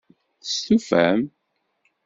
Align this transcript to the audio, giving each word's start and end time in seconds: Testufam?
Testufam? 0.41 1.17